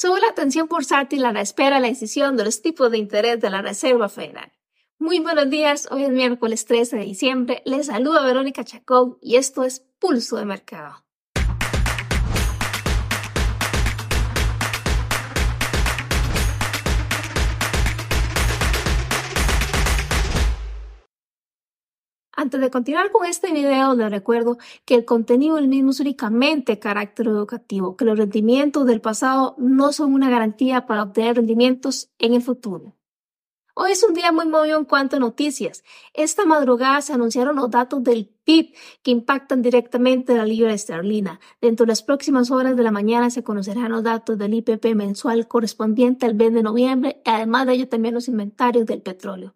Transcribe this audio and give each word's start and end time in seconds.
Sube 0.00 0.18
la 0.18 0.28
atención 0.28 0.66
bursátil 0.66 1.26
a 1.26 1.32
la 1.34 1.42
espera 1.42 1.76
de 1.76 1.82
la 1.82 1.88
decisión 1.88 2.34
de 2.38 2.44
los 2.44 2.62
tipos 2.62 2.90
de 2.90 2.96
interés 2.96 3.38
de 3.38 3.50
la 3.50 3.60
Reserva 3.60 4.08
Federal. 4.08 4.50
Muy 4.98 5.18
buenos 5.18 5.50
días, 5.50 5.88
hoy 5.90 6.04
es 6.04 6.08
miércoles 6.08 6.64
13 6.64 6.96
de 6.96 7.04
diciembre, 7.04 7.62
les 7.66 7.88
saluda 7.88 8.24
Verónica 8.24 8.64
Chacón 8.64 9.18
y 9.20 9.36
esto 9.36 9.62
es 9.62 9.80
Pulso 9.98 10.38
de 10.38 10.46
Mercado. 10.46 11.04
Antes 22.40 22.58
de 22.62 22.70
continuar 22.70 23.12
con 23.12 23.26
este 23.26 23.52
video, 23.52 23.94
les 23.94 24.10
recuerdo 24.10 24.56
que 24.86 24.94
el 24.94 25.04
contenido 25.04 25.56
del 25.56 25.68
mismo 25.68 25.90
es 25.90 26.00
únicamente 26.00 26.78
carácter 26.78 27.26
educativo, 27.26 27.98
que 27.98 28.06
los 28.06 28.16
rendimientos 28.16 28.86
del 28.86 29.02
pasado 29.02 29.54
no 29.58 29.92
son 29.92 30.14
una 30.14 30.30
garantía 30.30 30.86
para 30.86 31.02
obtener 31.02 31.36
rendimientos 31.36 32.08
en 32.18 32.32
el 32.32 32.40
futuro. 32.40 32.96
Hoy 33.74 33.92
es 33.92 34.02
un 34.02 34.14
día 34.14 34.32
muy 34.32 34.48
movido 34.48 34.78
en 34.78 34.86
cuanto 34.86 35.16
a 35.16 35.18
noticias. 35.18 35.84
Esta 36.14 36.46
madrugada 36.46 37.02
se 37.02 37.12
anunciaron 37.12 37.56
los 37.56 37.70
datos 37.70 38.02
del 38.02 38.30
PIB 38.44 38.74
que 39.02 39.10
impactan 39.10 39.60
directamente 39.60 40.34
la 40.34 40.46
libra 40.46 40.72
esterlina. 40.72 41.40
Dentro 41.60 41.84
de 41.84 41.88
las 41.88 42.02
próximas 42.02 42.50
horas 42.50 42.74
de 42.74 42.82
la 42.82 42.90
mañana 42.90 43.28
se 43.28 43.44
conocerán 43.44 43.92
los 43.92 44.02
datos 44.02 44.38
del 44.38 44.54
IPP 44.54 44.94
mensual 44.94 45.46
correspondiente 45.46 46.24
al 46.24 46.36
mes 46.36 46.54
de 46.54 46.62
noviembre 46.62 47.20
y 47.22 47.28
además 47.28 47.66
de 47.66 47.74
ello 47.74 47.88
también 47.90 48.14
los 48.14 48.28
inventarios 48.28 48.86
del 48.86 49.02
petróleo. 49.02 49.54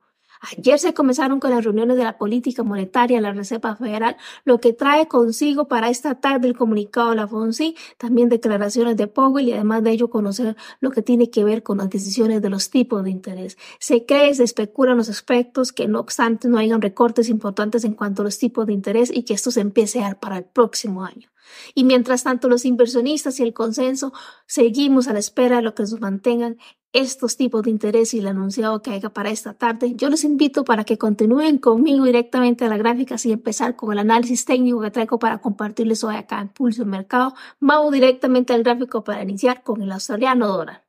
Ayer 0.56 0.78
se 0.78 0.94
comenzaron 0.94 1.40
con 1.40 1.50
las 1.50 1.64
reuniones 1.64 1.96
de 1.96 2.04
la 2.04 2.18
política 2.18 2.62
monetaria 2.62 3.18
de 3.18 3.22
la 3.22 3.32
Reserva 3.32 3.76
Federal, 3.76 4.16
lo 4.44 4.60
que 4.60 4.72
trae 4.72 5.06
consigo 5.06 5.68
para 5.68 5.88
esta 5.88 6.20
tarde 6.20 6.48
el 6.48 6.56
comunicado 6.56 7.10
de 7.10 7.16
la 7.16 7.28
FONSI, 7.28 7.76
también 7.98 8.28
declaraciones 8.28 8.96
de 8.96 9.06
Powell 9.06 9.48
y 9.48 9.52
además 9.52 9.82
de 9.82 9.90
ello 9.92 10.10
conocer 10.10 10.56
lo 10.80 10.90
que 10.90 11.02
tiene 11.02 11.30
que 11.30 11.44
ver 11.44 11.62
con 11.62 11.78
las 11.78 11.90
decisiones 11.90 12.42
de 12.42 12.50
los 12.50 12.70
tipos 12.70 13.04
de 13.04 13.10
interés. 13.10 13.56
Se 13.78 14.04
cree, 14.04 14.34
se 14.34 14.44
especulan 14.44 14.96
los 14.96 15.08
aspectos 15.08 15.72
que 15.72 15.88
no 15.88 16.00
obstante 16.00 16.48
no 16.48 16.58
hayan 16.58 16.82
recortes 16.82 17.28
importantes 17.28 17.84
en 17.84 17.94
cuanto 17.94 18.22
a 18.22 18.24
los 18.24 18.38
tipos 18.38 18.66
de 18.66 18.72
interés 18.72 19.10
y 19.14 19.24
que 19.24 19.34
esto 19.34 19.50
se 19.50 19.60
empiece 19.60 20.00
a 20.00 20.04
dar 20.04 20.20
para 20.20 20.38
el 20.38 20.44
próximo 20.44 21.04
año. 21.04 21.33
Y 21.74 21.84
mientras 21.84 22.24
tanto 22.24 22.48
los 22.48 22.64
inversionistas 22.64 23.40
y 23.40 23.42
el 23.42 23.54
consenso 23.54 24.12
seguimos 24.46 25.08
a 25.08 25.12
la 25.12 25.18
espera 25.18 25.56
de 25.56 25.62
lo 25.62 25.74
que 25.74 25.82
nos 25.82 26.00
mantengan 26.00 26.58
estos 26.92 27.36
tipos 27.36 27.64
de 27.64 27.70
interés 27.70 28.14
y 28.14 28.20
el 28.20 28.28
anunciado 28.28 28.80
que 28.80 28.92
haya 28.92 29.10
para 29.10 29.30
esta 29.30 29.52
tarde, 29.54 29.94
yo 29.96 30.08
les 30.08 30.22
invito 30.22 30.64
para 30.64 30.84
que 30.84 30.96
continúen 30.96 31.58
conmigo 31.58 32.04
directamente 32.04 32.64
a 32.64 32.68
la 32.68 32.76
gráfica 32.76 33.16
y 33.24 33.32
empezar 33.32 33.74
con 33.74 33.92
el 33.92 33.98
análisis 33.98 34.44
técnico 34.44 34.80
que 34.80 34.92
traigo 34.92 35.18
para 35.18 35.38
compartirles 35.38 36.04
hoy 36.04 36.14
acá 36.14 36.40
en 36.40 36.48
Pulso 36.50 36.84
Mercado. 36.86 37.34
Vamos 37.58 37.92
directamente 37.92 38.52
al 38.52 38.62
gráfico 38.62 39.02
para 39.02 39.22
iniciar 39.22 39.64
con 39.64 39.82
el 39.82 39.90
australiano 39.90 40.46
dólar. 40.46 40.83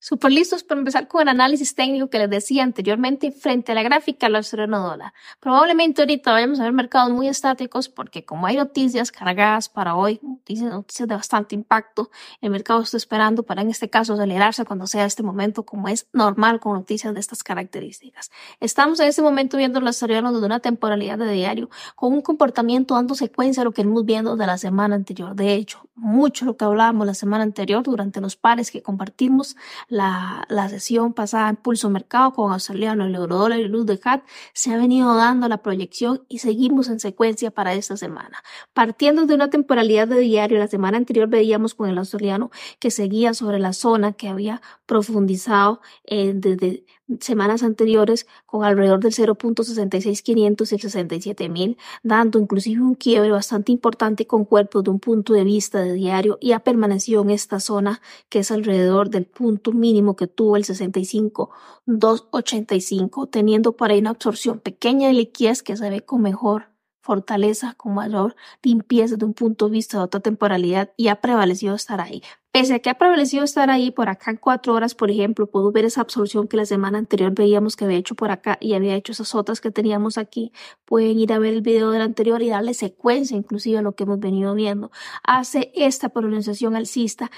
Super 0.00 0.30
listos 0.30 0.62
para 0.62 0.78
empezar 0.78 1.08
con 1.08 1.22
el 1.22 1.28
análisis 1.28 1.74
técnico 1.74 2.08
que 2.08 2.20
les 2.20 2.30
decía 2.30 2.62
anteriormente 2.62 3.32
frente 3.32 3.72
a 3.72 3.74
la 3.74 3.82
gráfica 3.82 4.26
del 4.26 4.36
australiano 4.36 4.88
dólar. 4.88 5.12
Probablemente 5.40 6.02
ahorita 6.02 6.30
vayamos 6.30 6.60
a 6.60 6.62
ver 6.62 6.72
mercados 6.72 7.10
muy 7.10 7.26
estáticos 7.26 7.88
porque 7.88 8.24
como 8.24 8.46
hay 8.46 8.56
noticias 8.56 9.10
cargadas 9.10 9.68
para 9.68 9.96
hoy, 9.96 10.20
noticias, 10.22 10.70
noticias 10.70 11.08
de 11.08 11.16
bastante 11.16 11.56
impacto, 11.56 12.12
el 12.40 12.50
mercado 12.50 12.80
está 12.82 12.96
esperando 12.96 13.42
para 13.42 13.62
en 13.62 13.70
este 13.70 13.90
caso 13.90 14.14
acelerarse 14.14 14.64
cuando 14.64 14.86
sea 14.86 15.04
este 15.04 15.24
momento 15.24 15.64
como 15.64 15.88
es 15.88 16.06
normal 16.12 16.60
con 16.60 16.74
noticias 16.74 17.12
de 17.12 17.18
estas 17.18 17.42
características. 17.42 18.30
Estamos 18.60 19.00
en 19.00 19.08
este 19.08 19.22
momento 19.22 19.56
viendo 19.56 19.80
el 19.80 19.86
australiano 19.88 20.32
de 20.32 20.46
una 20.46 20.60
temporalidad 20.60 21.18
de 21.18 21.32
diario 21.32 21.70
con 21.96 22.12
un 22.12 22.22
comportamiento 22.22 22.94
dando 22.94 23.16
secuencia 23.16 23.62
a 23.62 23.64
lo 23.64 23.72
que 23.72 23.82
hemos 23.82 24.04
viendo 24.04 24.36
de 24.36 24.46
la 24.46 24.58
semana 24.58 24.94
anterior. 24.94 25.34
De 25.34 25.54
hecho, 25.54 25.88
mucho 25.96 26.44
lo 26.44 26.56
que 26.56 26.64
hablábamos 26.64 27.04
la 27.04 27.14
semana 27.14 27.42
anterior 27.42 27.82
durante 27.82 28.20
los 28.20 28.36
pares 28.36 28.70
que 28.70 28.80
compartimos 28.80 29.56
la, 29.88 30.44
la 30.48 30.68
sesión 30.68 31.14
pasada 31.14 31.48
en 31.48 31.56
Pulso 31.56 31.90
Mercado 31.90 32.32
con 32.32 32.52
australiano, 32.52 33.06
el 33.06 33.14
eurodólar 33.14 33.58
y 33.58 33.68
luz 33.68 33.86
de 33.86 33.98
CAT, 33.98 34.22
se 34.52 34.72
ha 34.72 34.76
venido 34.76 35.14
dando 35.14 35.48
la 35.48 35.62
proyección 35.62 36.24
y 36.28 36.38
seguimos 36.38 36.88
en 36.88 37.00
secuencia 37.00 37.50
para 37.50 37.74
esta 37.74 37.96
semana. 37.96 38.42
Partiendo 38.74 39.26
de 39.26 39.34
una 39.34 39.50
temporalidad 39.50 40.08
de 40.08 40.20
diario, 40.20 40.58
la 40.58 40.68
semana 40.68 40.98
anterior 40.98 41.28
veíamos 41.28 41.74
con 41.74 41.88
el 41.88 41.98
australiano 41.98 42.50
que 42.78 42.90
seguía 42.90 43.34
sobre 43.34 43.58
la 43.58 43.72
zona 43.72 44.12
que 44.12 44.28
había 44.28 44.60
profundizado 44.88 45.80
eh, 46.04 46.32
desde 46.34 46.84
semanas 47.20 47.62
anteriores 47.62 48.26
con 48.46 48.64
alrededor 48.64 48.98
del 49.00 49.12
0.66500 49.12 50.72
y 50.72 50.74
el 50.74 50.80
67000, 50.80 51.76
dando 52.02 52.40
inclusive 52.40 52.82
un 52.82 52.94
quiebre 52.94 53.30
bastante 53.30 53.70
importante 53.70 54.26
con 54.26 54.44
cuerpos 54.44 54.82
de 54.84 54.90
un 54.90 54.98
punto 54.98 55.34
de 55.34 55.44
vista 55.44 55.80
de 55.80 55.92
diario 55.92 56.38
y 56.40 56.52
ha 56.52 56.60
permanecido 56.60 57.20
en 57.22 57.30
esta 57.30 57.60
zona 57.60 58.00
que 58.28 58.40
es 58.40 58.50
alrededor 58.50 59.10
del 59.10 59.26
punto 59.26 59.72
mínimo 59.72 60.16
que 60.16 60.26
tuvo 60.26 60.56
el 60.56 60.64
65.285, 60.64 63.28
teniendo 63.30 63.76
por 63.76 63.90
ahí 63.90 64.00
una 64.00 64.10
absorción 64.10 64.58
pequeña 64.58 65.08
de 65.08 65.14
liquidez 65.14 65.62
que 65.62 65.76
se 65.76 65.90
ve 65.90 66.00
con 66.00 66.22
mejor 66.22 66.77
fortaleza, 67.00 67.74
con 67.74 67.94
mayor 67.94 68.36
limpieza 68.62 69.16
de 69.16 69.24
un 69.24 69.34
punto 69.34 69.66
de 69.66 69.72
vista 69.72 69.98
de 69.98 70.04
otra 70.04 70.20
temporalidad 70.20 70.92
y 70.96 71.08
ha 71.08 71.20
prevalecido 71.20 71.74
estar 71.74 72.00
ahí. 72.00 72.22
Pese 72.50 72.74
a 72.74 72.78
que 72.78 72.90
ha 72.90 72.98
prevalecido 72.98 73.44
estar 73.44 73.70
ahí 73.70 73.90
por 73.90 74.08
acá 74.08 74.30
en 74.30 74.36
cuatro 74.38 74.74
horas, 74.74 74.94
por 74.94 75.10
ejemplo, 75.10 75.46
puedo 75.46 75.70
ver 75.70 75.84
esa 75.84 76.00
absorción 76.00 76.48
que 76.48 76.56
la 76.56 76.64
semana 76.64 76.98
anterior 76.98 77.32
veíamos 77.32 77.76
que 77.76 77.84
había 77.84 77.98
hecho 77.98 78.14
por 78.14 78.30
acá 78.30 78.58
y 78.60 78.74
había 78.74 78.94
hecho 78.94 79.12
esas 79.12 79.34
otras 79.34 79.60
que 79.60 79.70
teníamos 79.70 80.18
aquí. 80.18 80.52
Pueden 80.84 81.18
ir 81.20 81.32
a 81.32 81.38
ver 81.38 81.54
el 81.54 81.62
video 81.62 81.90
del 81.90 82.02
anterior 82.02 82.42
y 82.42 82.48
darle 82.48 82.74
secuencia 82.74 83.36
inclusive 83.36 83.78
a 83.78 83.82
lo 83.82 83.94
que 83.94 84.04
hemos 84.04 84.18
venido 84.18 84.54
viendo. 84.54 84.90
Hace 85.22 85.70
esta 85.74 86.08
pronunciación 86.08 86.74
alcista 86.74 87.30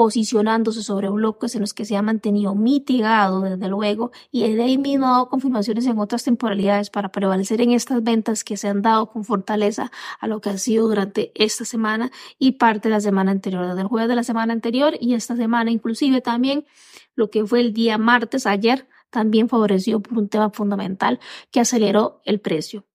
posicionándose 0.00 0.82
sobre 0.82 1.10
bloques 1.10 1.54
en 1.54 1.60
los 1.60 1.74
que 1.74 1.84
se 1.84 1.94
ha 1.94 2.00
mantenido 2.00 2.54
mitigado, 2.54 3.42
desde 3.42 3.68
luego, 3.68 4.12
y 4.30 4.50
de 4.50 4.62
ahí 4.62 4.78
mismo 4.78 5.04
ha 5.04 5.10
dado 5.10 5.28
confirmaciones 5.28 5.84
en 5.84 5.98
otras 5.98 6.24
temporalidades 6.24 6.88
para 6.88 7.12
prevalecer 7.12 7.60
en 7.60 7.72
estas 7.72 8.02
ventas 8.02 8.42
que 8.42 8.56
se 8.56 8.68
han 8.68 8.80
dado 8.80 9.10
con 9.10 9.26
fortaleza 9.26 9.92
a 10.18 10.26
lo 10.26 10.40
que 10.40 10.48
ha 10.48 10.56
sido 10.56 10.88
durante 10.88 11.32
esta 11.34 11.66
semana 11.66 12.10
y 12.38 12.52
parte 12.52 12.88
de 12.88 12.94
la 12.94 13.02
semana 13.02 13.30
anterior, 13.30 13.66
desde 13.66 13.82
el 13.82 13.88
jueves 13.88 14.08
de 14.08 14.14
la 14.14 14.24
semana 14.24 14.54
anterior 14.54 14.94
y 14.98 15.12
esta 15.12 15.36
semana, 15.36 15.70
inclusive 15.70 16.22
también 16.22 16.64
lo 17.14 17.28
que 17.28 17.44
fue 17.44 17.60
el 17.60 17.74
día 17.74 17.98
martes, 17.98 18.46
ayer, 18.46 18.88
también 19.10 19.50
favoreció 19.50 20.00
por 20.00 20.16
un 20.16 20.30
tema 20.30 20.48
fundamental 20.48 21.20
que 21.50 21.60
aceleró 21.60 22.22
el 22.24 22.40
precio. 22.40 22.86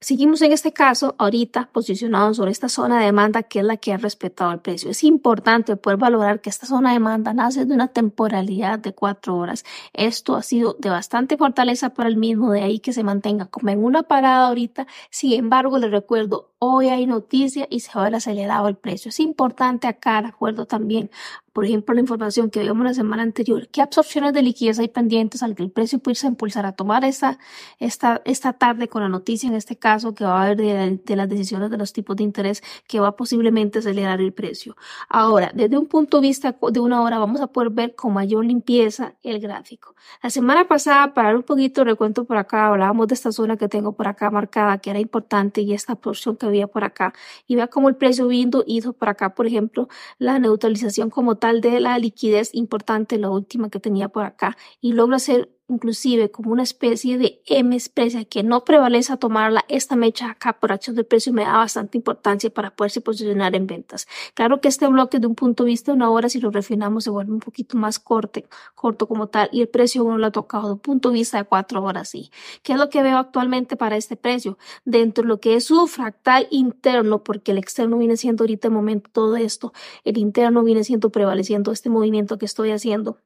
Seguimos 0.00 0.42
en 0.42 0.52
este 0.52 0.72
caso 0.72 1.16
ahorita 1.18 1.70
posicionados 1.72 2.36
sobre 2.36 2.52
esta 2.52 2.68
zona 2.68 3.00
de 3.00 3.06
demanda 3.06 3.42
que 3.42 3.58
es 3.58 3.64
la 3.64 3.78
que 3.78 3.92
ha 3.92 3.96
respetado 3.96 4.52
el 4.52 4.60
precio. 4.60 4.90
Es 4.90 5.02
importante 5.02 5.74
poder 5.74 5.98
valorar 5.98 6.40
que 6.40 6.50
esta 6.50 6.66
zona 6.66 6.90
de 6.90 6.94
demanda 6.94 7.34
nace 7.34 7.64
de 7.64 7.74
una 7.74 7.88
temporalidad 7.88 8.78
de 8.78 8.94
cuatro 8.94 9.36
horas. 9.36 9.64
Esto 9.94 10.36
ha 10.36 10.42
sido 10.44 10.76
de 10.78 10.90
bastante 10.90 11.36
fortaleza 11.36 11.94
para 11.94 12.08
el 12.08 12.16
mismo, 12.16 12.52
de 12.52 12.62
ahí 12.62 12.78
que 12.78 12.92
se 12.92 13.02
mantenga 13.02 13.46
como 13.46 13.70
en 13.70 13.82
una 13.82 14.04
parada 14.04 14.46
ahorita. 14.46 14.86
Sin 15.10 15.32
embargo, 15.32 15.78
les 15.78 15.90
recuerdo, 15.90 16.52
hoy 16.58 16.88
hay 16.88 17.06
noticia 17.06 17.66
y 17.70 17.80
se 17.80 17.92
va 17.94 18.02
a 18.02 18.04
ver 18.04 18.14
acelerado 18.16 18.68
el 18.68 18.76
precio. 18.76 19.10
Es 19.10 19.20
importante 19.20 19.86
acá, 19.86 20.22
de 20.22 20.28
acuerdo 20.28 20.66
también 20.66 21.10
por 21.58 21.64
ejemplo, 21.64 21.92
la 21.92 22.00
información 22.02 22.50
que 22.50 22.60
vimos 22.60 22.84
la 22.84 22.94
semana 22.94 23.24
anterior, 23.24 23.66
qué 23.66 23.82
absorciones 23.82 24.32
de 24.32 24.42
liquidez 24.42 24.78
hay 24.78 24.86
pendientes 24.86 25.42
al 25.42 25.56
que 25.56 25.64
el 25.64 25.72
precio 25.72 25.98
pudiese 25.98 26.28
impulsar 26.28 26.64
a 26.66 26.70
tomar 26.70 27.04
esta, 27.04 27.40
esta, 27.80 28.22
esta 28.24 28.52
tarde 28.52 28.86
con 28.86 29.02
la 29.02 29.08
noticia, 29.08 29.48
en 29.48 29.56
este 29.56 29.74
caso, 29.76 30.14
que 30.14 30.22
va 30.22 30.38
a 30.38 30.44
haber 30.44 30.56
de, 30.56 31.00
de, 31.04 31.16
las 31.16 31.28
decisiones 31.28 31.68
de 31.70 31.76
los 31.76 31.92
tipos 31.92 32.14
de 32.14 32.22
interés 32.22 32.62
que 32.86 33.00
va 33.00 33.16
posiblemente 33.16 33.80
acelerar 33.80 34.20
el 34.20 34.32
precio. 34.32 34.76
Ahora, 35.08 35.50
desde 35.52 35.76
un 35.76 35.86
punto 35.86 36.20
de 36.20 36.28
vista 36.28 36.56
de 36.70 36.78
una 36.78 37.02
hora, 37.02 37.18
vamos 37.18 37.40
a 37.40 37.48
poder 37.48 37.70
ver 37.70 37.96
con 37.96 38.12
mayor 38.12 38.44
limpieza 38.44 39.14
el 39.24 39.40
gráfico. 39.40 39.96
La 40.22 40.30
semana 40.30 40.68
pasada, 40.68 41.12
para 41.12 41.34
un 41.34 41.42
poquito 41.42 41.82
recuento 41.82 42.24
por 42.24 42.36
acá, 42.36 42.68
hablábamos 42.68 43.08
de 43.08 43.14
esta 43.14 43.32
zona 43.32 43.56
que 43.56 43.68
tengo 43.68 43.94
por 43.96 44.06
acá 44.06 44.30
marcada, 44.30 44.78
que 44.78 44.90
era 44.90 45.00
importante, 45.00 45.62
y 45.62 45.74
esta 45.74 45.96
porción 45.96 46.36
que 46.36 46.47
había 46.48 46.66
por 46.66 46.84
acá, 46.84 47.12
y 47.46 47.56
vea 47.56 47.68
cómo 47.68 47.88
el 47.88 47.96
precio 47.96 48.28
vino 48.28 48.62
hizo 48.66 48.92
por 48.92 49.08
acá, 49.08 49.34
por 49.34 49.46
ejemplo, 49.46 49.88
la 50.18 50.38
neutralización 50.38 51.10
como 51.10 51.36
tal 51.36 51.60
de 51.60 51.80
la 51.80 51.98
liquidez 51.98 52.50
importante, 52.54 53.18
la 53.18 53.30
última 53.30 53.70
que 53.70 53.80
tenía 53.80 54.08
por 54.08 54.24
acá, 54.24 54.56
y 54.80 54.92
logra 54.92 55.16
hacer 55.16 55.50
inclusive 55.68 56.30
como 56.30 56.50
una 56.52 56.62
especie 56.62 57.18
de 57.18 57.42
M 57.46 57.76
especie 57.76 58.26
que 58.26 58.42
no 58.42 58.64
prevalece 58.64 59.12
a 59.12 59.16
tomarla, 59.16 59.64
esta 59.68 59.96
mecha 59.96 60.30
acá 60.30 60.54
por 60.58 60.72
acción 60.72 60.96
de 60.96 61.04
precio 61.04 61.32
me 61.32 61.42
da 61.44 61.58
bastante 61.58 61.98
importancia 61.98 62.50
para 62.50 62.74
poderse 62.74 63.00
posicionar 63.00 63.54
en 63.54 63.66
ventas. 63.66 64.06
Claro 64.34 64.60
que 64.60 64.68
este 64.68 64.86
bloque 64.88 65.20
de 65.20 65.26
un 65.26 65.34
punto 65.34 65.64
de 65.64 65.70
vista 65.70 65.92
de 65.92 65.96
una 65.96 66.10
hora, 66.10 66.28
si 66.28 66.40
lo 66.40 66.50
refinamos, 66.50 67.04
se 67.04 67.10
vuelve 67.10 67.32
un 67.32 67.40
poquito 67.40 67.76
más 67.76 67.98
corto, 67.98 68.40
corto 68.74 69.06
como 69.06 69.28
tal, 69.28 69.48
y 69.52 69.60
el 69.60 69.68
precio 69.68 70.04
uno 70.04 70.18
lo 70.18 70.26
ha 70.26 70.32
tocado 70.32 70.66
de 70.66 70.72
un 70.74 70.78
punto 70.80 71.10
de 71.10 71.14
vista 71.14 71.38
de 71.38 71.44
cuatro 71.44 71.82
horas, 71.82 72.08
sí. 72.08 72.30
¿Qué 72.62 72.72
es 72.72 72.78
lo 72.78 72.88
que 72.88 73.02
veo 73.02 73.18
actualmente 73.18 73.76
para 73.76 73.96
este 73.96 74.16
precio? 74.16 74.58
Dentro 74.84 75.22
de 75.22 75.28
lo 75.28 75.40
que 75.40 75.54
es 75.54 75.64
su 75.64 75.86
fractal 75.86 76.48
interno, 76.50 77.22
porque 77.22 77.52
el 77.52 77.58
externo 77.58 77.98
viene 77.98 78.16
siendo 78.16 78.44
ahorita 78.44 78.68
el 78.68 78.74
momento 78.74 79.10
todo 79.12 79.36
esto, 79.36 79.72
el 80.04 80.18
interno 80.18 80.62
viene 80.62 80.84
siendo 80.84 81.10
prevaleciendo 81.10 81.72
este 81.72 81.90
movimiento 81.90 82.38
que 82.38 82.46
estoy 82.46 82.70
haciendo 82.70 83.18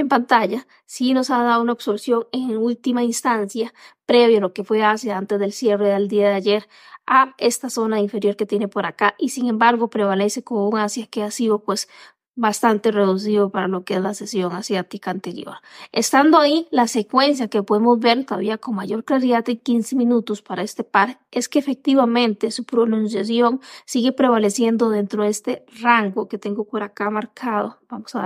en 0.00 0.08
pantalla 0.08 0.66
sí 0.84 1.14
nos 1.14 1.30
ha 1.30 1.42
dado 1.42 1.62
una 1.62 1.72
absorción 1.72 2.26
en 2.32 2.56
última 2.56 3.02
instancia, 3.02 3.72
previo 4.06 4.38
a 4.38 4.40
lo 4.40 4.52
que 4.52 4.64
fue 4.64 4.82
hacia 4.82 5.16
antes 5.16 5.38
del 5.38 5.52
cierre 5.52 5.88
del 5.88 6.08
día 6.08 6.28
de 6.28 6.34
ayer, 6.34 6.68
a 7.06 7.34
esta 7.38 7.70
zona 7.70 8.00
inferior 8.00 8.36
que 8.36 8.46
tiene 8.46 8.68
por 8.68 8.86
acá 8.86 9.14
y 9.18 9.28
sin 9.28 9.48
embargo 9.48 9.88
prevalece 9.88 10.42
con 10.42 10.58
un 10.58 10.78
Asia 10.78 11.06
que 11.06 11.22
ha 11.22 11.30
sido 11.30 11.60
pues 11.60 11.88
bastante 12.36 12.92
reducido 12.92 13.50
para 13.50 13.66
lo 13.66 13.84
que 13.84 13.94
es 13.94 14.00
la 14.00 14.12
sesión 14.12 14.52
asiática 14.52 15.10
anterior. 15.10 15.56
Estando 15.90 16.38
ahí, 16.38 16.68
la 16.70 16.86
secuencia 16.86 17.48
que 17.48 17.62
podemos 17.62 17.98
ver 17.98 18.24
todavía 18.24 18.58
con 18.58 18.76
mayor 18.76 19.04
claridad 19.04 19.44
de 19.44 19.58
15 19.58 19.96
minutos 19.96 20.42
para 20.42 20.62
este 20.62 20.84
par 20.84 21.18
es 21.30 21.48
que 21.48 21.58
efectivamente 21.58 22.50
su 22.50 22.64
pronunciación 22.64 23.60
sigue 23.86 24.12
prevaleciendo 24.12 24.90
dentro 24.90 25.24
de 25.24 25.30
este 25.30 25.64
rango 25.80 26.28
que 26.28 26.38
tengo 26.38 26.64
por 26.64 26.82
acá 26.82 27.08
marcado. 27.10 27.78
Vamos 27.88 28.14
a 28.14 28.20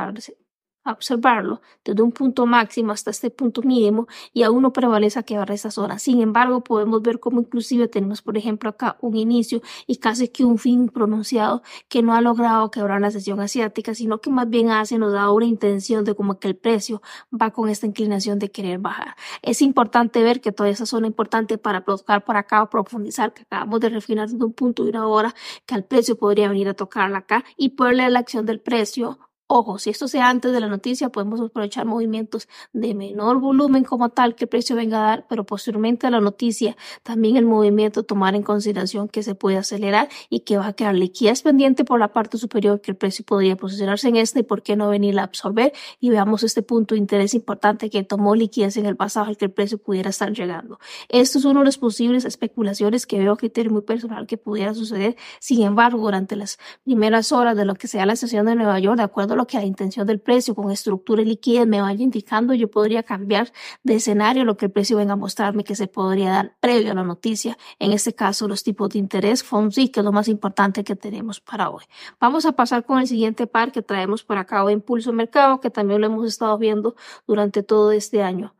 observarlo 0.84 1.60
desde 1.84 2.02
un 2.02 2.12
punto 2.12 2.46
máximo 2.46 2.92
hasta 2.92 3.10
este 3.10 3.30
punto 3.30 3.62
mínimo 3.62 4.06
y 4.32 4.42
aún 4.42 4.62
no 4.62 4.72
prevalece 4.72 5.18
a 5.18 5.22
quebrar 5.22 5.50
esa 5.52 5.70
zona. 5.70 5.98
Sin 5.98 6.20
embargo, 6.20 6.62
podemos 6.62 7.02
ver 7.02 7.20
cómo 7.20 7.40
inclusive 7.40 7.88
tenemos, 7.88 8.22
por 8.22 8.36
ejemplo, 8.36 8.70
acá 8.70 8.96
un 9.00 9.16
inicio 9.16 9.60
y 9.86 9.96
casi 9.96 10.28
que 10.28 10.44
un 10.44 10.58
fin 10.58 10.88
pronunciado 10.88 11.62
que 11.88 12.02
no 12.02 12.14
ha 12.14 12.20
logrado 12.20 12.70
quebrar 12.70 13.00
la 13.00 13.10
sesión 13.10 13.40
asiática, 13.40 13.94
sino 13.94 14.20
que 14.20 14.30
más 14.30 14.48
bien 14.48 14.70
hace, 14.70 14.98
nos 14.98 15.12
da 15.12 15.30
una 15.30 15.46
intención 15.46 16.04
de 16.04 16.14
como 16.14 16.38
que 16.38 16.48
el 16.48 16.56
precio 16.56 17.02
va 17.30 17.50
con 17.50 17.68
esta 17.68 17.86
inclinación 17.86 18.38
de 18.38 18.50
querer 18.50 18.78
bajar. 18.78 19.16
Es 19.42 19.62
importante 19.62 20.22
ver 20.22 20.40
que 20.40 20.52
toda 20.52 20.68
esa 20.68 20.86
zona 20.86 21.06
importante 21.06 21.58
para 21.58 21.82
tocar 21.82 22.24
por 22.24 22.36
acá 22.36 22.62
o 22.62 22.70
profundizar, 22.70 23.32
que 23.32 23.42
acabamos 23.42 23.80
de 23.80 23.90
refinar 23.90 24.28
desde 24.28 24.44
un 24.44 24.52
punto 24.52 24.84
y 24.84 24.88
una 24.90 25.06
hora, 25.06 25.34
que 25.66 25.74
al 25.74 25.84
precio 25.84 26.16
podría 26.16 26.48
venir 26.48 26.68
a 26.68 26.74
tocarla 26.74 27.18
acá 27.18 27.44
y 27.56 27.70
poder 27.70 27.96
leer 27.96 28.12
la 28.12 28.20
acción 28.20 28.46
del 28.46 28.60
precio 28.60 29.18
Ojo, 29.52 29.80
si 29.80 29.90
esto 29.90 30.06
sea 30.06 30.30
antes 30.30 30.52
de 30.52 30.60
la 30.60 30.68
noticia, 30.68 31.08
podemos 31.08 31.40
aprovechar 31.40 31.84
movimientos 31.84 32.48
de 32.72 32.94
menor 32.94 33.40
volumen 33.40 33.82
como 33.82 34.10
tal 34.10 34.36
que 34.36 34.44
el 34.44 34.48
precio 34.48 34.76
venga 34.76 34.98
a 34.98 35.08
dar, 35.08 35.26
pero 35.28 35.44
posteriormente 35.44 36.06
a 36.06 36.10
la 36.10 36.20
noticia, 36.20 36.76
también 37.02 37.36
el 37.36 37.46
movimiento 37.46 38.04
tomar 38.04 38.36
en 38.36 38.44
consideración 38.44 39.08
que 39.08 39.24
se 39.24 39.34
puede 39.34 39.56
acelerar 39.56 40.08
y 40.28 40.40
que 40.40 40.56
va 40.56 40.68
a 40.68 40.72
quedar 40.74 40.94
liquidez 40.94 41.42
pendiente 41.42 41.84
por 41.84 41.98
la 41.98 42.12
parte 42.12 42.38
superior 42.38 42.80
que 42.80 42.92
el 42.92 42.96
precio 42.96 43.24
podría 43.24 43.56
posicionarse 43.56 44.06
en 44.06 44.18
este 44.18 44.38
y 44.38 44.42
por 44.44 44.62
qué 44.62 44.76
no 44.76 44.88
venir 44.88 45.18
a 45.18 45.24
absorber 45.24 45.72
y 45.98 46.10
veamos 46.10 46.44
este 46.44 46.62
punto 46.62 46.94
de 46.94 47.00
interés 47.00 47.34
importante 47.34 47.90
que 47.90 48.04
tomó 48.04 48.36
liquidez 48.36 48.76
en 48.76 48.86
el 48.86 48.94
pasado 48.94 49.26
al 49.26 49.36
que 49.36 49.46
el 49.46 49.50
precio 49.50 49.78
pudiera 49.78 50.10
estar 50.10 50.30
llegando. 50.30 50.78
Esto 51.08 51.38
es 51.38 51.44
uno 51.44 51.58
de 51.58 51.66
los 51.66 51.76
posibles 51.76 52.24
especulaciones 52.24 53.04
que 53.04 53.18
veo 53.18 53.32
a 53.32 53.36
criterio 53.36 53.72
muy 53.72 53.82
personal 53.82 54.28
que 54.28 54.36
pudiera 54.36 54.74
suceder. 54.74 55.16
Sin 55.40 55.62
embargo, 55.62 55.98
durante 55.98 56.36
las 56.36 56.60
primeras 56.84 57.32
horas 57.32 57.56
de 57.56 57.64
lo 57.64 57.74
que 57.74 57.88
sea 57.88 58.06
la 58.06 58.14
sesión 58.14 58.46
de 58.46 58.54
Nueva 58.54 58.78
York, 58.78 58.96
de 58.96 59.02
acuerdo 59.02 59.34
a 59.34 59.39
que 59.46 59.56
la 59.56 59.64
intención 59.64 60.06
del 60.06 60.20
precio 60.20 60.54
con 60.54 60.70
estructura 60.70 61.22
y 61.22 61.24
liquidez 61.24 61.66
me 61.66 61.80
vaya 61.80 62.02
indicando, 62.02 62.54
yo 62.54 62.70
podría 62.70 63.02
cambiar 63.02 63.52
de 63.82 63.96
escenario 63.96 64.44
lo 64.44 64.56
que 64.56 64.66
el 64.66 64.72
precio 64.72 64.96
venga 64.96 65.14
a 65.14 65.16
mostrarme 65.16 65.64
que 65.64 65.74
se 65.74 65.86
podría 65.86 66.30
dar 66.30 66.56
previo 66.60 66.92
a 66.92 66.94
la 66.94 67.04
noticia. 67.04 67.58
En 67.78 67.92
este 67.92 68.14
caso, 68.14 68.48
los 68.48 68.62
tipos 68.62 68.90
de 68.90 68.98
interés, 68.98 69.42
FOMC, 69.42 69.90
que 69.90 70.00
es 70.00 70.04
lo 70.04 70.12
más 70.12 70.28
importante 70.28 70.84
que 70.84 70.96
tenemos 70.96 71.40
para 71.40 71.70
hoy. 71.70 71.84
Vamos 72.20 72.46
a 72.46 72.52
pasar 72.52 72.84
con 72.84 72.98
el 72.98 73.06
siguiente 73.06 73.46
par 73.46 73.72
que 73.72 73.82
traemos 73.82 74.24
por 74.24 74.38
acá 74.38 74.64
hoy, 74.64 74.72
Impulso 74.72 75.12
Mercado, 75.12 75.60
que 75.60 75.70
también 75.70 76.00
lo 76.00 76.06
hemos 76.06 76.26
estado 76.26 76.56
viendo 76.58 76.94
durante 77.26 77.62
todo 77.62 77.92
este 77.92 78.22
año 78.22 78.54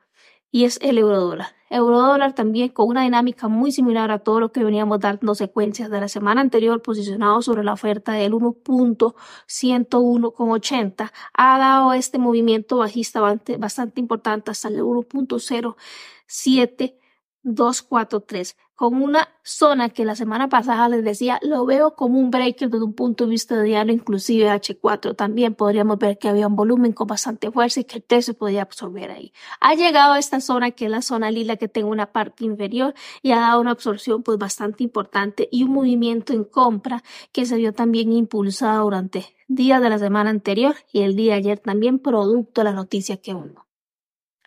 y 0.50 0.64
es 0.64 0.78
el 0.82 0.98
eurodólar. 0.98 1.59
Eurodólar 1.70 2.34
también 2.34 2.68
con 2.70 2.88
una 2.88 3.02
dinámica 3.04 3.46
muy 3.48 3.70
similar 3.72 4.10
a 4.10 4.18
todo 4.18 4.40
lo 4.40 4.50
que 4.52 4.64
veníamos 4.64 4.98
dando 5.00 5.34
secuencias 5.36 5.88
de 5.88 6.00
la 6.00 6.08
semana 6.08 6.40
anterior 6.40 6.82
posicionado 6.82 7.40
sobre 7.42 7.62
la 7.62 7.72
oferta 7.72 8.12
del 8.12 8.32
1.101,80 8.32 11.12
ha 11.32 11.58
dado 11.58 11.92
este 11.92 12.18
movimiento 12.18 12.78
bajista 12.78 13.20
bastante 13.20 14.00
importante 14.00 14.50
hasta 14.50 14.66
el 14.68 14.82
1.07 14.82 16.94
243, 17.42 18.56
con 18.74 19.02
una 19.02 19.28
zona 19.42 19.90
que 19.90 20.04
la 20.04 20.14
semana 20.14 20.48
pasada 20.48 20.88
les 20.88 21.04
decía, 21.04 21.38
lo 21.42 21.66
veo 21.66 21.94
como 21.94 22.18
un 22.18 22.30
breaker 22.30 22.70
desde 22.70 22.84
un 22.84 22.94
punto 22.94 23.24
de 23.24 23.30
vista 23.30 23.56
de 23.56 23.64
diario, 23.64 23.92
inclusive 23.92 24.48
H4. 24.48 25.16
También 25.16 25.54
podríamos 25.54 25.98
ver 25.98 26.18
que 26.18 26.28
había 26.28 26.46
un 26.46 26.56
volumen 26.56 26.92
con 26.92 27.06
bastante 27.06 27.50
fuerza 27.50 27.80
y 27.80 27.84
que 27.84 27.96
el 27.96 28.02
precio 28.02 28.34
podía 28.34 28.62
absorber 28.62 29.10
ahí. 29.10 29.32
Ha 29.60 29.74
llegado 29.74 30.14
a 30.14 30.18
esta 30.18 30.40
zona 30.40 30.70
que 30.70 30.86
es 30.86 30.90
la 30.90 31.02
zona 31.02 31.30
lila 31.30 31.56
que 31.56 31.68
tengo 31.68 31.90
una 31.90 32.12
parte 32.12 32.44
inferior 32.44 32.94
y 33.22 33.32
ha 33.32 33.40
dado 33.40 33.60
una 33.60 33.72
absorción 33.72 34.22
pues 34.22 34.38
bastante 34.38 34.82
importante 34.82 35.48
y 35.52 35.64
un 35.64 35.72
movimiento 35.72 36.32
en 36.32 36.44
compra 36.44 37.02
que 37.32 37.46
se 37.46 37.56
vio 37.56 37.72
también 37.72 38.12
impulsado 38.12 38.84
durante 38.84 39.36
días 39.46 39.82
de 39.82 39.90
la 39.90 39.98
semana 39.98 40.30
anterior 40.30 40.74
y 40.92 41.02
el 41.02 41.16
día 41.16 41.32
de 41.32 41.38
ayer 41.38 41.58
también 41.58 41.98
producto 41.98 42.60
de 42.60 42.64
la 42.64 42.72
noticia 42.72 43.18
que 43.18 43.34
uno. 43.34 43.69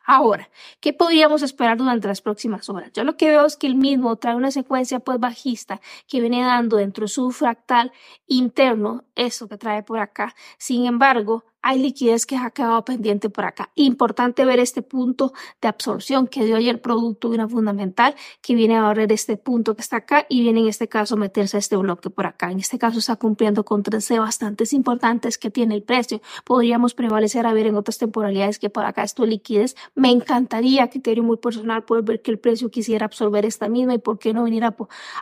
Ahora, 0.05 0.49
¿qué 0.81 0.91
podríamos 0.91 1.43
esperar 1.43 1.77
durante 1.77 2.07
las 2.09 2.21
próximas 2.21 2.69
horas? 2.69 2.91
Yo 2.93 3.05
lo 3.05 3.15
que 3.15 3.29
veo 3.29 3.45
es 3.45 3.55
que 3.55 3.67
el 3.67 3.75
mismo 3.75 4.17
trae 4.17 4.35
una 4.35 4.51
secuencia 4.51 4.99
pues 4.99 5.19
bajista 5.19 5.79
que 6.07 6.19
viene 6.19 6.43
dando 6.43 6.77
dentro 6.77 7.03
de 7.03 7.07
su 7.07 7.31
fractal 7.31 7.91
interno, 8.27 9.05
eso 9.15 9.47
que 9.47 9.57
trae 9.57 9.81
por 9.81 9.99
acá. 9.99 10.35
Sin 10.57 10.85
embargo, 10.85 11.45
hay 11.63 11.79
liquidez 11.79 12.25
que 12.25 12.35
ha 12.35 12.51
quedado 12.51 12.83
pendiente 12.85 13.29
por 13.29 13.45
acá. 13.45 13.71
Importante 13.75 14.43
ver 14.45 14.59
este 14.59 14.81
punto 14.81 15.33
de 15.61 15.69
absorción 15.69 16.27
que 16.27 16.43
dio 16.43 16.57
ayer 16.57 16.81
producto 16.81 17.29
una 17.29 17.47
fundamental 17.47 18.15
que 18.41 18.53
viene 18.53 18.75
a 18.75 18.81
barrer 18.81 19.11
este 19.11 19.37
punto 19.37 19.73
que 19.75 19.81
está 19.81 19.97
acá 19.97 20.25
y 20.29 20.41
viene 20.41 20.59
en 20.59 20.67
este 20.67 20.89
caso 20.89 21.15
meterse 21.15 21.57
a 21.57 21.59
este 21.59 21.77
bloque 21.77 22.09
por 22.09 22.25
acá. 22.25 22.51
En 22.51 22.59
este 22.59 22.77
caso 22.77 22.99
está 22.99 23.15
cumpliendo 23.15 23.63
con 23.63 23.81
tres 23.81 24.05
C 24.05 24.19
bastantes 24.19 24.73
importantes 24.73 25.37
que 25.37 25.49
tiene 25.49 25.73
el 25.73 25.83
precio. 25.83 26.21
Podríamos 26.43 26.93
prevalecer 26.93 27.47
a 27.47 27.53
ver 27.53 27.67
en 27.67 27.75
otras 27.75 27.97
temporalidades 27.97 28.59
que 28.59 28.69
por 28.69 28.85
acá 28.85 29.03
esto 29.03 29.25
liquidez. 29.25 29.75
Me 29.95 30.11
encantaría, 30.11 30.89
criterio 30.89 31.23
muy 31.23 31.37
personal, 31.37 31.85
poder 31.85 32.03
ver 32.03 32.21
que 32.21 32.31
el 32.31 32.39
precio 32.39 32.69
quisiera 32.69 33.05
absorber 33.05 33.45
esta 33.45 33.69
misma 33.69 33.93
y 33.93 33.99
por 33.99 34.19
qué 34.19 34.33
no 34.33 34.43
venir 34.43 34.65
a, 34.65 34.75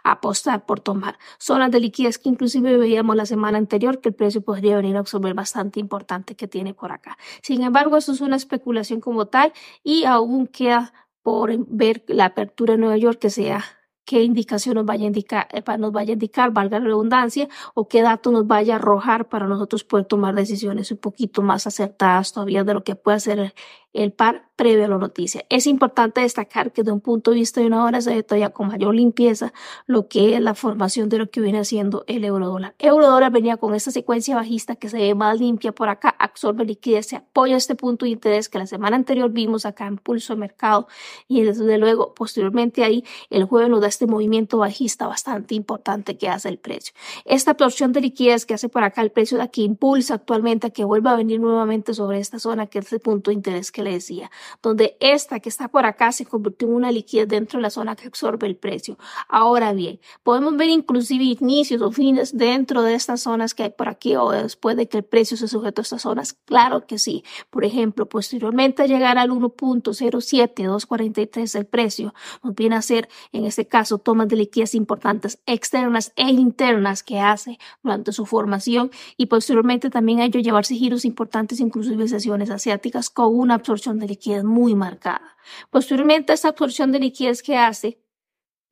a 0.03 0.11
apostar 0.11 0.65
por 0.65 0.79
tomar 0.79 1.19
zonas 1.37 1.69
de 1.69 1.79
liquidez 1.79 2.17
que 2.17 2.29
inclusive 2.29 2.77
veíamos 2.77 3.15
la 3.15 3.27
semana 3.27 3.59
anterior 3.59 4.01
que 4.01 4.09
el 4.09 4.15
precio 4.15 4.41
podría 4.41 4.77
venir 4.77 4.95
a 4.95 4.99
absorber 5.01 5.35
bastante 5.35 5.79
importante 5.79 6.30
que 6.35 6.47
tiene 6.47 6.73
por 6.73 6.91
acá. 6.91 7.17
Sin 7.41 7.63
embargo, 7.63 7.97
eso 7.97 8.11
es 8.11 8.21
una 8.21 8.35
especulación 8.35 8.99
como 9.01 9.27
tal 9.27 9.53
y 9.83 10.05
aún 10.05 10.47
queda 10.47 10.93
por 11.21 11.55
ver 11.67 12.03
la 12.07 12.25
apertura 12.25 12.73
en 12.73 12.81
Nueva 12.81 12.97
York 12.97 13.19
que 13.19 13.29
sea 13.29 13.63
qué 14.05 14.23
indicación 14.23 14.75
nos 14.75 14.85
vaya 14.85 15.05
a 15.05 15.07
indicar, 15.07 15.47
eh, 15.51 15.63
nos 15.77 15.91
vaya 15.91 16.11
a 16.11 16.13
indicar, 16.13 16.51
valga 16.51 16.79
la 16.79 16.85
redundancia, 16.85 17.47
o 17.73 17.87
qué 17.87 18.01
dato 18.01 18.31
nos 18.31 18.45
vaya 18.47 18.73
a 18.73 18.77
arrojar 18.77 19.29
para 19.29 19.47
nosotros 19.47 19.83
poder 19.83 20.05
tomar 20.05 20.35
decisiones 20.35 20.91
un 20.91 20.97
poquito 20.97 21.41
más 21.41 21.67
acertadas 21.67 22.33
todavía 22.33 22.63
de 22.63 22.73
lo 22.73 22.83
que 22.83 22.95
puede 22.95 23.17
hacer 23.17 23.53
el 23.93 24.11
par 24.11 24.49
previo 24.55 24.85
a 24.85 24.87
la 24.87 24.97
noticia. 24.97 25.43
Es 25.49 25.65
importante 25.65 26.21
destacar 26.21 26.71
que 26.71 26.83
de 26.83 26.91
un 26.91 27.01
punto 27.01 27.31
de 27.31 27.37
vista 27.37 27.59
de 27.61 27.67
una 27.67 27.83
hora 27.83 27.99
se 27.99 28.21
todavía 28.21 28.51
con 28.51 28.67
mayor 28.67 28.93
limpieza 28.93 29.53
lo 29.87 30.07
que 30.07 30.35
es 30.35 30.41
la 30.41 30.53
formación 30.53 31.09
de 31.09 31.17
lo 31.17 31.31
que 31.31 31.41
viene 31.41 31.59
haciendo 31.59 32.03
el 32.07 32.23
eurodólar. 32.23 32.75
Eurodólar 32.77 33.31
venía 33.31 33.57
con 33.57 33.73
esta 33.73 33.89
secuencia 33.89 34.35
bajista 34.35 34.75
que 34.75 34.87
se 34.87 34.97
ve 34.97 35.15
más 35.15 35.39
limpia 35.39 35.71
por 35.71 35.89
acá, 35.89 36.15
absorbe 36.19 36.63
liquidez, 36.63 37.07
se 37.07 37.15
apoya 37.15 37.57
este 37.57 37.73
punto 37.73 38.05
de 38.05 38.11
interés 38.11 38.49
que 38.49 38.59
la 38.59 38.67
semana 38.67 38.95
anterior 38.95 39.31
vimos 39.31 39.65
acá 39.65 39.87
en 39.87 39.97
pulso 39.97 40.33
de 40.33 40.39
mercado 40.39 40.87
y 41.27 41.41
desde 41.41 41.77
luego 41.79 42.13
posteriormente 42.13 42.83
ahí 42.83 43.03
el 43.31 43.45
jueves 43.45 43.69
nos 43.69 43.81
da 43.81 43.87
este 43.87 44.05
movimiento 44.05 44.59
bajista 44.59 45.07
bastante 45.07 45.55
importante 45.55 46.17
que 46.17 46.29
hace 46.29 46.49
el 46.49 46.59
precio. 46.59 46.93
Esta 47.25 47.51
absorción 47.51 47.93
de 47.93 48.01
liquidez 48.01 48.45
que 48.45 48.53
hace 48.53 48.69
por 48.69 48.83
acá 48.83 49.01
el 49.01 49.11
precio 49.11 49.37
de 49.37 49.43
aquí 49.43 49.63
impulsa 49.63 50.13
actualmente 50.13 50.67
a 50.67 50.69
que 50.69 50.85
vuelva 50.85 51.13
a 51.13 51.15
venir 51.15 51.39
nuevamente 51.39 51.95
sobre 51.95 52.19
esta 52.19 52.37
zona 52.37 52.67
que 52.67 52.77
es 52.77 52.93
el 52.93 52.99
punto 52.99 53.31
de 53.31 53.35
interés 53.35 53.71
que 53.71 53.80
le 53.81 53.91
decía, 53.91 54.31
donde 54.61 54.97
esta 54.99 55.39
que 55.39 55.49
está 55.49 55.67
por 55.67 55.85
acá 55.85 56.11
se 56.11 56.25
convirtió 56.25 56.67
en 56.67 56.75
una 56.75 56.91
liquidez 56.91 57.27
dentro 57.27 57.57
de 57.57 57.63
la 57.63 57.69
zona 57.69 57.95
que 57.95 58.07
absorbe 58.07 58.47
el 58.47 58.55
precio. 58.55 58.97
Ahora 59.27 59.73
bien, 59.73 59.99
podemos 60.23 60.55
ver 60.57 60.69
inclusive 60.69 61.23
inicios 61.23 61.81
o 61.81 61.91
fines 61.91 62.37
dentro 62.37 62.83
de 62.83 62.95
estas 62.95 63.21
zonas 63.21 63.53
que 63.53 63.63
hay 63.63 63.71
por 63.71 63.89
aquí 63.89 64.15
o 64.15 64.31
después 64.31 64.77
de 64.77 64.87
que 64.87 64.97
el 64.97 65.03
precio 65.03 65.37
se 65.37 65.47
sujetó 65.47 65.81
a 65.81 65.83
estas 65.83 66.03
zonas. 66.03 66.33
Claro 66.45 66.85
que 66.85 66.99
sí. 66.99 67.23
Por 67.49 67.65
ejemplo, 67.65 68.07
posteriormente 68.07 68.83
a 68.83 68.85
llegar 68.85 69.17
al 69.17 69.31
1.07243 69.31 71.55
el 71.55 71.65
precio, 71.65 72.13
nos 72.43 72.55
viene 72.55 72.75
a 72.75 72.81
ser, 72.81 73.09
en 73.31 73.45
este 73.45 73.67
caso, 73.67 73.97
tomas 73.97 74.27
de 74.27 74.35
liquidez 74.35 74.75
importantes 74.75 75.39
externas 75.45 76.11
e 76.15 76.29
internas 76.29 77.03
que 77.03 77.19
hace 77.19 77.59
durante 77.83 78.11
su 78.11 78.25
formación 78.25 78.91
y 79.17 79.27
posteriormente 79.27 79.89
también 79.89 80.19
a 80.19 80.25
ello 80.25 80.39
llevarse 80.39 80.75
giros 80.75 81.05
importantes, 81.05 81.59
inclusive 81.59 82.07
sesiones 82.07 82.49
asiáticas 82.49 83.09
con 83.09 83.37
una 83.37 83.55
absorción 83.55 83.70
absorción 83.71 83.99
de 83.99 84.07
liquidez 84.07 84.43
muy 84.43 84.75
marcada. 84.75 85.37
Posteriormente, 85.69 86.33
esta 86.33 86.49
absorción 86.49 86.91
de 86.91 86.99
liquidez 86.99 87.41
que 87.41 87.57
hace 87.57 88.01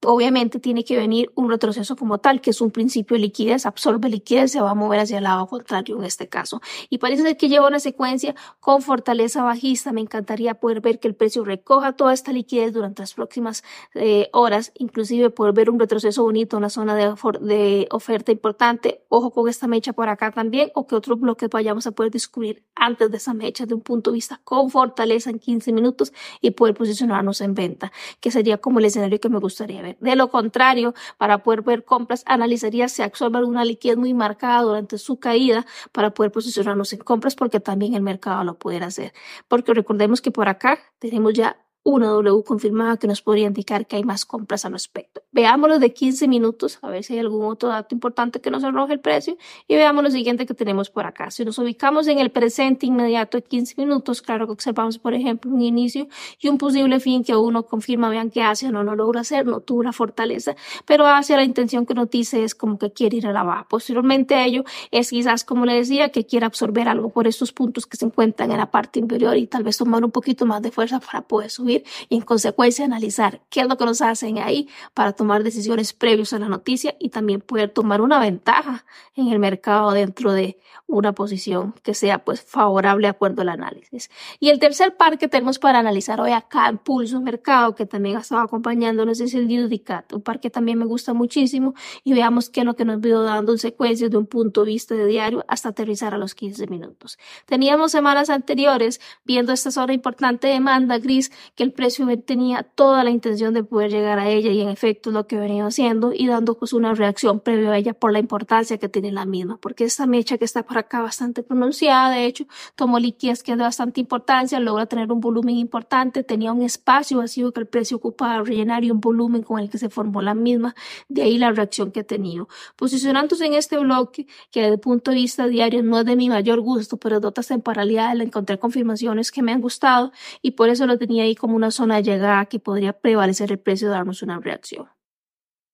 obviamente 0.05 0.59
tiene 0.59 0.83
que 0.83 0.95
venir 0.97 1.31
un 1.35 1.49
retroceso 1.49 1.95
como 1.95 2.19
tal, 2.19 2.41
que 2.41 2.51
es 2.51 2.61
un 2.61 2.71
principio 2.71 3.15
de 3.15 3.21
liquidez, 3.21 3.65
absorbe 3.65 4.09
liquidez, 4.09 4.51
se 4.51 4.61
va 4.61 4.71
a 4.71 4.75
mover 4.75 5.01
hacia 5.01 5.17
el 5.17 5.23
lado 5.23 5.47
contrario 5.47 5.97
en 5.97 6.05
este 6.05 6.29
caso. 6.29 6.61
Y 6.89 6.99
parece 6.99 7.23
ser 7.23 7.37
que 7.37 7.49
lleva 7.49 7.67
una 7.67 7.79
secuencia 7.79 8.35
con 8.59 8.81
fortaleza 8.81 9.43
bajista. 9.43 9.91
Me 9.91 10.01
encantaría 10.01 10.55
poder 10.55 10.81
ver 10.81 10.99
que 10.99 11.07
el 11.07 11.15
precio 11.15 11.43
recoja 11.43 11.93
toda 11.93 12.13
esta 12.13 12.31
liquidez 12.31 12.73
durante 12.73 13.01
las 13.01 13.13
próximas 13.13 13.63
eh, 13.93 14.29
horas, 14.33 14.71
inclusive 14.75 15.29
poder 15.29 15.53
ver 15.53 15.69
un 15.69 15.79
retroceso 15.79 16.23
bonito, 16.23 16.57
una 16.57 16.69
zona 16.69 16.95
de, 16.95 17.13
de 17.41 17.87
oferta 17.91 18.31
importante. 18.31 19.03
Ojo 19.09 19.31
con 19.31 19.49
esta 19.49 19.67
mecha 19.67 19.93
por 19.93 20.09
acá 20.09 20.31
también, 20.31 20.71
o 20.75 20.87
que 20.87 20.95
otros 20.95 21.19
bloques 21.19 21.49
vayamos 21.49 21.87
a 21.87 21.91
poder 21.91 22.11
descubrir 22.11 22.63
antes 22.75 23.11
de 23.11 23.17
esa 23.17 23.33
mecha 23.33 23.65
de 23.65 23.73
un 23.73 23.81
punto 23.81 24.11
de 24.11 24.15
vista 24.15 24.41
con 24.43 24.69
fortaleza 24.69 25.29
en 25.29 25.39
15 25.39 25.73
minutos 25.73 26.13
y 26.41 26.51
poder 26.51 26.75
posicionarnos 26.75 27.41
en 27.41 27.53
venta, 27.53 27.91
que 28.19 28.31
sería 28.31 28.57
como 28.59 28.79
el 28.79 28.85
escenario 28.85 29.19
que 29.19 29.29
me 29.29 29.39
gustaría 29.39 29.81
ver. 29.81 29.88
De 29.99 30.15
lo 30.15 30.29
contrario, 30.29 30.93
para 31.17 31.39
poder 31.43 31.61
ver 31.61 31.85
compras, 31.85 32.23
analizaría 32.25 32.87
si 32.89 33.01
absorbe 33.01 33.37
alguna 33.37 33.65
liquidez 33.65 33.97
muy 33.97 34.13
marcada 34.13 34.61
durante 34.61 34.97
su 34.97 35.19
caída 35.19 35.65
para 35.91 36.13
poder 36.13 36.31
posicionarnos 36.31 36.93
en 36.93 36.99
compras 36.99 37.35
porque 37.35 37.59
también 37.59 37.93
el 37.93 38.01
mercado 38.01 38.43
lo 38.43 38.57
puede 38.57 38.83
hacer. 38.83 39.13
Porque 39.47 39.73
recordemos 39.73 40.21
que 40.21 40.31
por 40.31 40.49
acá 40.49 40.79
tenemos 40.99 41.33
ya 41.33 41.57
una 41.89 42.07
W 42.07 42.43
confirmada 42.43 42.97
que 42.97 43.07
nos 43.07 43.21
podría 43.21 43.47
indicar 43.47 43.87
que 43.87 43.95
hay 43.95 44.03
más 44.03 44.25
compras 44.25 44.63
al 44.65 44.73
respecto. 44.73 45.21
Veámoslo 45.31 45.79
de 45.79 45.91
15 45.91 46.27
minutos, 46.27 46.79
a 46.81 46.89
ver 46.89 47.03
si 47.03 47.13
hay 47.13 47.19
algún 47.19 47.45
otro 47.45 47.69
dato 47.69 47.95
importante 47.95 48.41
que 48.41 48.51
nos 48.51 48.63
arroje 48.63 48.93
el 48.93 48.99
precio 48.99 49.37
y 49.67 49.75
veamos 49.75 50.03
lo 50.03 50.11
siguiente 50.11 50.45
que 50.45 50.53
tenemos 50.53 50.89
por 50.89 51.05
acá. 51.05 51.31
Si 51.31 51.43
nos 51.43 51.57
ubicamos 51.57 52.07
en 52.07 52.19
el 52.19 52.29
presente 52.29 52.85
inmediato 52.85 53.37
de 53.37 53.43
15 53.43 53.75
minutos, 53.77 54.21
claro 54.21 54.45
que 54.45 54.53
observamos, 54.53 54.99
por 54.99 55.13
ejemplo, 55.13 55.51
un 55.51 55.61
inicio 55.61 56.07
y 56.39 56.47
un 56.47 56.57
posible 56.57 56.99
fin 56.99 57.23
que 57.23 57.35
uno 57.35 57.63
confirma, 57.63 58.09
vean 58.09 58.29
que 58.29 58.43
Asia 58.43 58.71
no 58.71 58.83
lo 58.83 58.95
logra 58.95 59.21
hacer, 59.21 59.45
no 59.47 59.59
tuvo 59.59 59.83
la 59.83 59.93
fortaleza, 59.93 60.55
pero 60.85 61.07
Asia 61.07 61.37
la 61.37 61.43
intención 61.43 61.85
que 61.85 61.95
nos 61.95 62.09
dice 62.09 62.43
es 62.43 62.53
como 62.53 62.77
que 62.77 62.91
quiere 62.91 63.17
ir 63.17 63.27
a 63.27 63.33
la 63.33 63.43
baja. 63.43 63.67
Posteriormente 63.67 64.35
a 64.35 64.45
ello 64.45 64.63
es 64.91 65.09
quizás, 65.09 65.43
como 65.43 65.65
le 65.65 65.73
decía, 65.73 66.09
que 66.09 66.25
quiere 66.25 66.45
absorber 66.45 66.87
algo 66.87 67.09
por 67.09 67.27
estos 67.27 67.51
puntos 67.51 67.87
que 67.87 67.97
se 67.97 68.05
encuentran 68.05 68.51
en 68.51 68.57
la 68.57 68.69
parte 68.69 68.99
inferior 68.99 69.37
y 69.37 69.47
tal 69.47 69.63
vez 69.63 69.77
tomar 69.77 70.03
un 70.03 70.11
poquito 70.11 70.45
más 70.45 70.61
de 70.61 70.71
fuerza 70.71 70.99
para 70.99 71.21
poder 71.21 71.49
subir 71.49 71.78
y 72.09 72.15
en 72.15 72.21
consecuencia 72.21 72.85
analizar 72.85 73.41
qué 73.49 73.61
es 73.61 73.67
lo 73.67 73.77
que 73.77 73.85
nos 73.85 74.01
hacen 74.01 74.39
ahí 74.39 74.67
para 74.93 75.13
tomar 75.13 75.43
decisiones 75.43 75.93
previas 75.93 76.33
a 76.33 76.39
la 76.39 76.49
noticia 76.49 76.95
y 76.99 77.09
también 77.09 77.41
poder 77.41 77.69
tomar 77.69 78.01
una 78.01 78.19
ventaja 78.19 78.85
en 79.15 79.29
el 79.29 79.39
mercado 79.39 79.91
dentro 79.91 80.33
de 80.33 80.57
una 80.87 81.13
posición 81.13 81.75
que 81.83 81.93
sea 81.93 82.23
pues 82.25 82.41
favorable 82.41 83.05
de 83.07 83.11
acuerdo 83.11 83.43
al 83.43 83.49
análisis. 83.49 84.09
Y 84.39 84.49
el 84.49 84.59
tercer 84.59 84.97
par 84.97 85.17
que 85.17 85.27
tenemos 85.27 85.59
para 85.59 85.79
analizar 85.79 86.19
hoy 86.19 86.31
acá 86.31 86.67
en 86.67 86.77
Pulso 86.77 87.21
Mercado, 87.21 87.75
que 87.75 87.85
también 87.85 88.17
ha 88.17 88.21
estado 88.21 88.41
acompañándonos, 88.41 89.19
es 89.19 89.33
el 89.35 89.47
Judicat, 89.47 90.11
un 90.13 90.21
par 90.21 90.39
que 90.39 90.49
también 90.49 90.79
me 90.79 90.85
gusta 90.85 91.13
muchísimo 91.13 91.75
y 92.03 92.13
veamos 92.13 92.49
qué 92.49 92.61
es 92.61 92.65
lo 92.65 92.75
que 92.75 92.85
nos 92.85 92.99
vio 92.99 93.21
dando 93.21 93.51
en 93.51 93.59
secuencia 93.59 94.09
de 94.09 94.17
un 94.17 94.25
punto 94.25 94.65
de 94.65 94.71
vista 94.71 94.95
de 94.95 95.05
diario 95.05 95.45
hasta 95.47 95.69
aterrizar 95.69 96.13
a 96.13 96.17
los 96.17 96.33
15 96.33 96.67
minutos. 96.67 97.19
Teníamos 97.45 97.91
semanas 97.91 98.29
anteriores 98.29 98.99
viendo 99.23 99.53
esta 99.53 99.71
zona 99.71 99.93
importante 99.93 100.47
de 100.47 100.53
demanda 100.53 100.97
gris 100.97 101.31
que 101.59 101.63
el 101.63 101.73
precio 101.73 102.07
tenía 102.21 102.63
toda 102.63 103.03
la 103.03 103.09
intención 103.09 103.53
de 103.53 103.65
poder 103.65 103.91
llegar 103.91 104.17
a 104.17 104.29
ella 104.29 104.49
y 104.49 104.61
en 104.61 104.69
efecto 104.69 105.11
lo 105.11 105.27
que 105.27 105.35
venía 105.35 105.65
haciendo 105.65 106.13
y 106.15 106.25
dando 106.25 106.57
pues 106.57 106.71
una 106.71 106.93
reacción 106.93 107.41
previa 107.41 107.71
a 107.71 107.77
ella 107.77 107.93
por 107.93 108.13
la 108.13 108.19
importancia 108.19 108.77
que 108.77 108.87
tiene 108.87 109.11
la 109.11 109.25
misma, 109.25 109.57
porque 109.57 109.83
esta 109.83 110.05
mecha 110.05 110.37
que 110.37 110.45
está 110.45 110.63
por 110.63 110.77
acá 110.77 111.01
bastante 111.01 111.43
pronunciada, 111.43 112.11
de 112.11 112.23
hecho, 112.23 112.45
tomó 112.75 112.97
liquidez 112.97 113.43
que 113.43 113.51
es 113.51 113.57
de 113.57 113.63
bastante 113.65 113.99
importancia, 113.99 114.57
logra 114.61 114.85
tener 114.85 115.11
un 115.11 115.19
volumen 115.19 115.57
importante, 115.57 116.23
tenía 116.23 116.53
un 116.53 116.61
espacio 116.61 117.17
vacío 117.17 117.51
que 117.51 117.59
el 117.59 117.67
precio 117.67 117.97
ocupaba 117.97 118.41
rellenar 118.41 118.85
y 118.85 118.91
un 118.91 119.01
volumen 119.01 119.43
con 119.43 119.59
el 119.59 119.69
que 119.69 119.77
se 119.77 119.89
formó 119.89 120.21
la 120.21 120.35
misma, 120.35 120.75
de 121.09 121.23
ahí 121.23 121.37
la 121.37 121.51
reacción 121.51 121.91
que 121.91 121.99
ha 121.99 122.05
tenido. 122.05 122.47
Posicionándose 122.77 123.45
en 123.45 123.55
este 123.55 123.77
bloque, 123.77 124.27
que 124.49 124.61
desde 124.61 124.75
el 124.75 124.79
punto 124.79 125.11
de 125.11 125.17
vista 125.17 125.45
diario 125.47 125.83
no 125.83 125.99
es 125.99 126.05
de 126.05 126.15
mi 126.15 126.29
mayor 126.29 126.61
gusto, 126.61 126.95
pero 126.95 127.19
de 127.19 127.27
otras 127.27 127.47
temporalidades 127.47 128.17
le 128.17 128.23
encontré 128.23 128.57
confirmaciones 128.57 129.29
que 129.29 129.41
me 129.41 129.51
han 129.51 129.59
gustado 129.59 130.13
y 130.41 130.51
por 130.51 130.69
eso 130.69 130.87
lo 130.87 130.97
tenía 130.97 131.23
ahí 131.23 131.35
como 131.35 131.48
una 131.55 131.71
zona 131.71 131.97
de 131.97 132.03
llegada 132.03 132.45
que 132.45 132.59
podría 132.59 132.93
prevalecer 132.93 133.51
el 133.51 133.59
precio 133.59 133.89
darnos 133.89 134.21
una 134.21 134.39
reacción. 134.39 134.87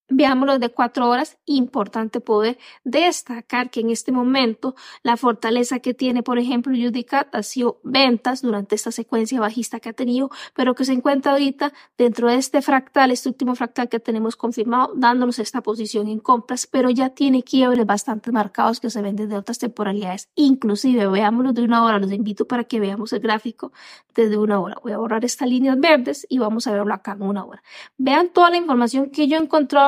Veámoslo 0.08 0.60
de 0.60 0.70
cuatro 0.70 1.10
horas, 1.10 1.38
importante 1.46 2.20
poder 2.22 2.60
destacar 2.84 3.72
que 3.72 3.80
en 3.80 3.90
este 3.90 4.12
momento 4.12 4.76
la 5.02 5.18
fortaleza 5.18 5.80
que 5.80 5.96
tiene, 5.96 6.22
por 6.22 6.38
ejemplo, 6.38 6.74
Judicat 6.76 7.34
ha 7.34 7.42
sido 7.42 7.80
ventas 7.84 8.44
durante 8.44 8.76
esta 8.76 8.92
secuencia 8.92 9.40
bajista 9.40 9.80
que 9.80 9.90
ha 9.90 9.94
tenido, 9.94 10.30
pero 10.54 10.76
que 10.76 10.86
se 10.86 10.94
encuentra 10.94 11.32
ahorita 11.32 11.74
dentro 11.98 12.28
de 12.28 12.36
este 12.36 12.62
fractal, 12.62 13.10
este 13.10 13.30
último 13.30 13.56
fractal 13.56 13.90
que 13.90 14.00
tenemos 14.00 14.36
confirmado, 14.36 14.94
dándonos 14.96 15.40
esta 15.40 15.62
posición 15.62 16.08
en 16.08 16.20
compras, 16.20 16.68
pero 16.68 16.92
ya 16.92 17.10
tiene 17.10 17.42
quiebres 17.42 17.86
bastante 17.86 18.32
marcados 18.32 18.80
que 18.80 18.92
se 18.92 19.02
ven 19.02 19.16
desde 19.16 19.36
otras 19.38 19.58
temporalidades. 19.58 20.30
Inclusive, 20.36 21.08
veámoslo 21.08 21.52
de 21.52 21.64
una 21.64 21.84
hora, 21.84 21.98
los 21.98 22.12
invito 22.12 22.46
para 22.48 22.64
que 22.64 22.80
veamos 22.80 23.12
el 23.14 23.22
gráfico 23.22 23.72
desde 24.14 24.38
una 24.38 24.60
hora. 24.60 24.78
Voy 24.84 24.94
a 24.94 24.98
borrar 24.98 25.26
estas 25.26 25.50
líneas 25.50 25.80
verdes 25.80 26.26
y 26.30 26.38
vamos 26.40 26.68
a 26.68 26.72
verlo 26.72 26.94
acá 26.94 27.14
en 27.14 27.24
una 27.24 27.44
hora. 27.44 27.64
Vean 27.98 28.30
toda 28.30 28.50
la 28.50 28.58
información 28.58 29.10
que 29.10 29.28
yo 29.28 29.36
he 29.36 29.40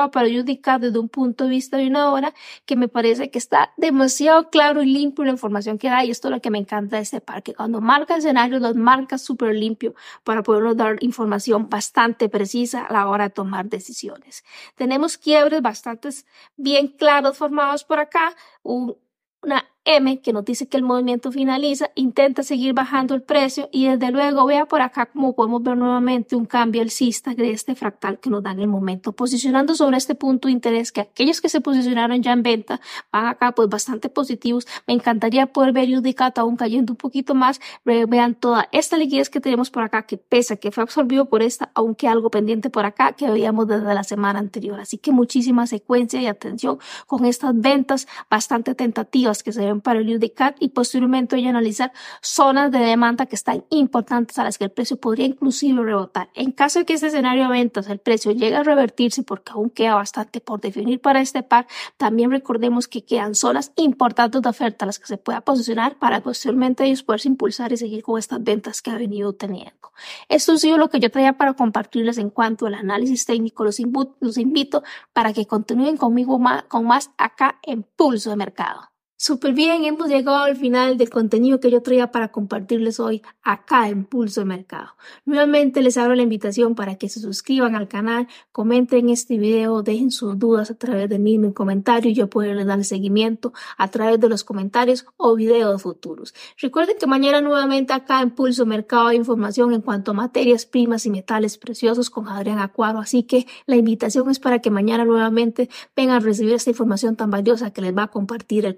encontrado 0.08 0.10
para 0.10 0.26
adjudicar 0.26 0.80
desde 0.80 0.98
un 0.98 1.08
punto 1.08 1.44
de 1.44 1.50
vista 1.50 1.76
de 1.76 1.86
una 1.86 2.10
hora 2.10 2.34
que 2.66 2.76
me 2.76 2.88
parece 2.88 3.30
que 3.30 3.38
está 3.38 3.72
demasiado 3.76 4.50
claro 4.50 4.82
y 4.82 4.86
limpio 4.86 5.24
la 5.24 5.30
información 5.30 5.78
que 5.78 5.88
da 5.88 6.04
y 6.04 6.10
esto 6.10 6.28
es 6.28 6.34
lo 6.34 6.40
que 6.40 6.50
me 6.50 6.58
encanta 6.58 6.96
de 6.96 7.02
este 7.02 7.20
parque. 7.20 7.54
Cuando 7.54 7.80
marca 7.80 8.16
escenarios, 8.16 8.60
los 8.60 8.74
marca 8.74 9.18
súper 9.18 9.54
limpio 9.54 9.94
para 10.24 10.42
podernos 10.42 10.76
dar 10.76 10.96
información 11.00 11.68
bastante 11.68 12.28
precisa 12.28 12.84
a 12.86 12.92
la 12.92 13.08
hora 13.08 13.24
de 13.24 13.30
tomar 13.30 13.66
decisiones. 13.66 14.44
Tenemos 14.74 15.18
quiebres 15.18 15.62
bastante 15.62 16.08
bien 16.56 16.88
claros 16.88 17.36
formados 17.36 17.84
por 17.84 17.98
acá, 17.98 18.34
una 18.62 19.64
M 19.90 20.20
que 20.20 20.34
nos 20.34 20.44
dice 20.44 20.68
que 20.68 20.76
el 20.76 20.82
movimiento 20.82 21.32
finaliza, 21.32 21.90
intenta 21.94 22.42
seguir 22.42 22.74
bajando 22.74 23.14
el 23.14 23.22
precio 23.22 23.70
y 23.72 23.88
desde 23.88 24.10
luego 24.10 24.44
vea 24.44 24.66
por 24.66 24.82
acá 24.82 25.06
como 25.06 25.34
podemos 25.34 25.62
ver 25.62 25.78
nuevamente 25.78 26.36
un 26.36 26.44
cambio 26.44 26.82
alcista 26.82 27.34
de 27.34 27.52
este 27.52 27.74
fractal 27.74 28.20
que 28.20 28.28
nos 28.28 28.42
da 28.42 28.50
en 28.50 28.60
el 28.60 28.68
momento, 28.68 29.12
posicionando 29.12 29.74
sobre 29.74 29.96
este 29.96 30.14
punto 30.14 30.48
de 30.48 30.52
interés 30.52 30.92
que 30.92 31.00
aquellos 31.00 31.40
que 31.40 31.48
se 31.48 31.62
posicionaron 31.62 32.22
ya 32.22 32.32
en 32.32 32.42
venta 32.42 32.82
van 33.10 33.28
acá 33.28 33.52
pues 33.52 33.70
bastante 33.70 34.10
positivos. 34.10 34.66
Me 34.86 34.92
encantaría 34.92 35.46
poder 35.46 35.72
ver 35.72 35.88
Judicat 35.88 36.36
aún 36.36 36.56
cayendo 36.56 36.92
un 36.92 36.98
poquito 36.98 37.34
más, 37.34 37.58
vean 37.84 38.34
toda 38.34 38.68
esta 38.72 38.98
liquidez 38.98 39.30
que 39.30 39.40
tenemos 39.40 39.70
por 39.70 39.84
acá 39.84 40.02
que 40.02 40.18
pesa, 40.18 40.56
que 40.56 40.70
fue 40.70 40.82
absorbido 40.82 41.30
por 41.30 41.42
esta, 41.42 41.70
aunque 41.72 42.08
algo 42.08 42.30
pendiente 42.30 42.68
por 42.68 42.84
acá 42.84 43.12
que 43.12 43.30
veíamos 43.30 43.66
desde 43.66 43.94
la 43.94 44.04
semana 44.04 44.38
anterior. 44.38 44.78
Así 44.80 44.98
que 44.98 45.12
muchísima 45.12 45.66
secuencia 45.66 46.20
y 46.20 46.26
atención 46.26 46.78
con 47.06 47.24
estas 47.24 47.58
ventas 47.58 48.06
bastante 48.28 48.74
tentativas 48.74 49.42
que 49.42 49.52
se 49.52 49.64
ven 49.64 49.77
para 49.80 50.00
el 50.00 50.16
UDCAT 50.16 50.56
y 50.60 50.70
posteriormente 50.70 51.36
voy 51.36 51.46
a 51.46 51.50
analizar 51.50 51.92
zonas 52.20 52.70
de 52.70 52.78
demanda 52.78 53.26
que 53.26 53.36
están 53.36 53.64
importantes 53.70 54.38
a 54.38 54.44
las 54.44 54.58
que 54.58 54.64
el 54.64 54.70
precio 54.70 54.98
podría 54.98 55.26
inclusive 55.26 55.82
rebotar. 55.82 56.30
En 56.34 56.52
caso 56.52 56.80
de 56.80 56.84
que 56.84 56.94
este 56.94 57.08
escenario 57.08 57.44
de 57.44 57.50
ventas 57.50 57.88
el 57.88 57.98
precio 57.98 58.32
llegue 58.32 58.56
a 58.56 58.62
revertirse 58.62 59.22
porque 59.22 59.52
aún 59.52 59.70
queda 59.70 59.94
bastante 59.94 60.40
por 60.40 60.60
definir 60.60 61.00
para 61.00 61.20
este 61.20 61.42
par, 61.42 61.66
también 61.96 62.30
recordemos 62.30 62.88
que 62.88 63.04
quedan 63.04 63.34
zonas 63.34 63.72
importantes 63.76 64.42
de 64.42 64.48
oferta 64.48 64.84
a 64.84 64.86
las 64.86 64.98
que 64.98 65.06
se 65.06 65.18
pueda 65.18 65.40
posicionar 65.40 65.98
para 65.98 66.20
posteriormente 66.22 66.84
ellos 66.84 67.02
poderse 67.02 67.28
impulsar 67.28 67.72
y 67.72 67.76
seguir 67.76 68.02
con 68.02 68.18
estas 68.18 68.42
ventas 68.42 68.82
que 68.82 68.90
ha 68.90 68.98
venido 68.98 69.32
teniendo. 69.32 69.92
Esto 70.28 70.52
ha 70.52 70.58
sido 70.58 70.78
lo 70.78 70.88
que 70.88 71.00
yo 71.00 71.10
traía 71.10 71.36
para 71.36 71.54
compartirles 71.54 72.18
en 72.18 72.30
cuanto 72.30 72.66
al 72.66 72.74
análisis 72.74 73.26
técnico. 73.26 73.64
Los, 73.64 73.80
los 74.20 74.38
invito 74.38 74.82
para 75.12 75.32
que 75.32 75.46
continúen 75.46 75.96
conmigo 75.96 76.38
más, 76.38 76.64
con 76.64 76.86
más 76.86 77.10
acá 77.18 77.58
en 77.62 77.82
Pulso 77.82 78.30
de 78.30 78.36
Mercado. 78.36 78.90
Súper 79.20 79.52
bien, 79.52 79.84
hemos 79.84 80.08
llegado 80.08 80.44
al 80.44 80.54
final 80.54 80.96
del 80.96 81.10
contenido 81.10 81.58
que 81.58 81.72
yo 81.72 81.82
traía 81.82 82.12
para 82.12 82.28
compartirles 82.28 83.00
hoy 83.00 83.20
acá 83.42 83.88
en 83.88 84.04
Pulso 84.04 84.42
de 84.42 84.44
Mercado. 84.44 84.90
Nuevamente 85.24 85.82
les 85.82 85.96
abro 85.96 86.14
la 86.14 86.22
invitación 86.22 86.76
para 86.76 86.94
que 86.94 87.08
se 87.08 87.18
suscriban 87.18 87.74
al 87.74 87.88
canal, 87.88 88.28
comenten 88.52 89.08
este 89.08 89.36
video, 89.36 89.82
dejen 89.82 90.12
sus 90.12 90.38
dudas 90.38 90.70
a 90.70 90.76
través 90.76 91.08
de 91.08 91.18
mí 91.18 91.34
en 91.34 91.52
comentario 91.52 92.12
y 92.12 92.14
yo 92.14 92.30
puedo 92.30 92.64
dar 92.64 92.84
seguimiento 92.84 93.52
a 93.76 93.88
través 93.88 94.20
de 94.20 94.28
los 94.28 94.44
comentarios 94.44 95.04
o 95.16 95.34
videos 95.34 95.82
futuros. 95.82 96.32
Recuerden 96.56 96.96
que 96.96 97.08
mañana 97.08 97.40
nuevamente 97.40 97.94
acá 97.94 98.22
en 98.22 98.30
Pulso 98.30 98.66
Mercado 98.66 99.08
hay 99.08 99.16
información 99.16 99.72
en 99.72 99.80
cuanto 99.80 100.12
a 100.12 100.14
materias 100.14 100.64
primas 100.64 101.06
y 101.06 101.10
metales 101.10 101.58
preciosos 101.58 102.08
con 102.08 102.28
Adrián 102.28 102.60
Acuaro, 102.60 103.00
así 103.00 103.24
que 103.24 103.48
la 103.66 103.74
invitación 103.74 104.30
es 104.30 104.38
para 104.38 104.60
que 104.60 104.70
mañana 104.70 105.04
nuevamente 105.04 105.68
vengan 105.96 106.18
a 106.18 106.20
recibir 106.20 106.54
esta 106.54 106.70
información 106.70 107.16
tan 107.16 107.32
valiosa 107.32 107.72
que 107.72 107.80
les 107.80 107.96
va 107.96 108.04
a 108.04 108.08
compartir 108.12 108.64
el 108.64 108.76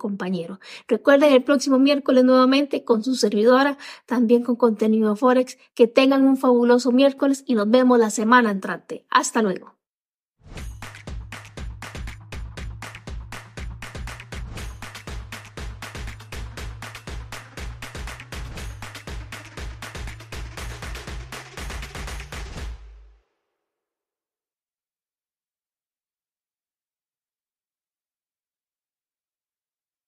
Recuerden 0.88 1.32
el 1.32 1.42
próximo 1.42 1.78
miércoles 1.78 2.25
nuevamente 2.25 2.84
con 2.84 3.02
su 3.02 3.14
servidora, 3.14 3.78
también 4.06 4.42
con 4.42 4.56
contenido 4.56 5.16
Forex. 5.16 5.58
Que 5.75 5.87
tengan 5.87 6.25
un 6.25 6.37
fabuloso 6.37 6.92
miércoles 6.92 7.44
y 7.46 7.54
nos 7.54 7.70
vemos 7.70 7.99
la 7.99 8.10
semana 8.10 8.50
entrante. 8.50 9.06
Hasta 9.10 9.42
luego. 9.42 9.79